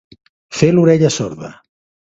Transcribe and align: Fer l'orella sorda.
Fer 0.61 0.69
l'orella 0.77 1.13
sorda. 1.19 1.53